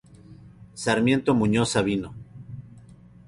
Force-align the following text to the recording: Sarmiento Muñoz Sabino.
Sarmiento 0.83 1.31
Muñoz 1.39 1.67
Sabino. 1.73 2.09